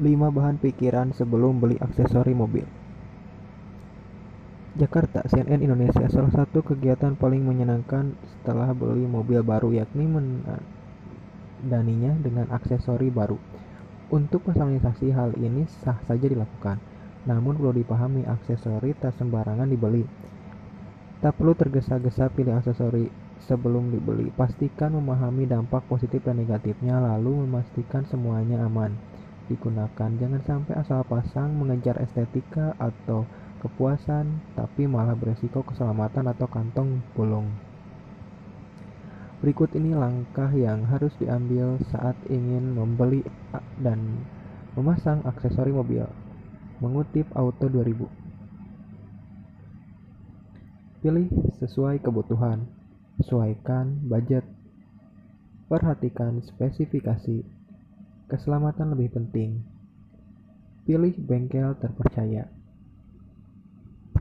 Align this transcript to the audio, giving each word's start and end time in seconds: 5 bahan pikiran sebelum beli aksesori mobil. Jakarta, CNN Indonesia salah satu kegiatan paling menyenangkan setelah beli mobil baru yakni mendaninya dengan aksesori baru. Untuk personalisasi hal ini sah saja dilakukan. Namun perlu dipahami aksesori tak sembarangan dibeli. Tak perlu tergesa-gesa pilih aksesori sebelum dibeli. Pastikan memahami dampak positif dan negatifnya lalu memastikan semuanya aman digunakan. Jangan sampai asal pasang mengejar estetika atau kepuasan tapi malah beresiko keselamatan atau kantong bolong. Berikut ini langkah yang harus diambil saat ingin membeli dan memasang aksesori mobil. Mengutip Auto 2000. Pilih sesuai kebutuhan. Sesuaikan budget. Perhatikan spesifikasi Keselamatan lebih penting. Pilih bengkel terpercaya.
5 0.00 0.32
bahan 0.32 0.56
pikiran 0.56 1.12
sebelum 1.12 1.60
beli 1.60 1.76
aksesori 1.76 2.32
mobil. 2.32 2.64
Jakarta, 4.72 5.20
CNN 5.28 5.60
Indonesia 5.60 6.08
salah 6.08 6.32
satu 6.32 6.64
kegiatan 6.64 7.12
paling 7.12 7.44
menyenangkan 7.44 8.16
setelah 8.24 8.72
beli 8.72 9.04
mobil 9.04 9.44
baru 9.44 9.68
yakni 9.68 10.08
mendaninya 10.08 12.16
dengan 12.24 12.48
aksesori 12.48 13.12
baru. 13.12 13.36
Untuk 14.08 14.48
personalisasi 14.48 15.12
hal 15.12 15.36
ini 15.36 15.68
sah 15.68 16.00
saja 16.08 16.24
dilakukan. 16.24 16.80
Namun 17.28 17.60
perlu 17.60 17.76
dipahami 17.76 18.24
aksesori 18.24 18.96
tak 18.96 19.12
sembarangan 19.20 19.68
dibeli. 19.68 20.08
Tak 21.20 21.36
perlu 21.36 21.52
tergesa-gesa 21.52 22.32
pilih 22.32 22.56
aksesori 22.56 23.12
sebelum 23.44 23.92
dibeli. 23.92 24.32
Pastikan 24.32 24.96
memahami 24.96 25.44
dampak 25.44 25.84
positif 25.84 26.24
dan 26.24 26.40
negatifnya 26.40 26.96
lalu 26.96 27.44
memastikan 27.44 28.08
semuanya 28.08 28.64
aman 28.64 29.11
digunakan. 29.48 30.10
Jangan 30.18 30.42
sampai 30.44 30.74
asal 30.78 31.02
pasang 31.06 31.54
mengejar 31.56 31.98
estetika 31.98 32.76
atau 32.78 33.26
kepuasan 33.62 34.42
tapi 34.58 34.90
malah 34.90 35.14
beresiko 35.14 35.62
keselamatan 35.62 36.26
atau 36.30 36.50
kantong 36.50 36.98
bolong. 37.14 37.46
Berikut 39.42 39.74
ini 39.74 39.90
langkah 39.94 40.50
yang 40.54 40.86
harus 40.86 41.10
diambil 41.18 41.78
saat 41.90 42.14
ingin 42.30 42.78
membeli 42.78 43.26
dan 43.82 44.22
memasang 44.78 45.18
aksesori 45.26 45.74
mobil. 45.74 46.06
Mengutip 46.78 47.26
Auto 47.34 47.66
2000. 47.66 48.06
Pilih 51.02 51.26
sesuai 51.58 51.98
kebutuhan. 52.06 52.70
Sesuaikan 53.18 54.06
budget. 54.06 54.46
Perhatikan 55.66 56.38
spesifikasi 56.38 57.61
Keselamatan 58.32 58.96
lebih 58.96 59.12
penting. 59.12 59.60
Pilih 60.88 61.12
bengkel 61.20 61.76
terpercaya. 61.76 62.48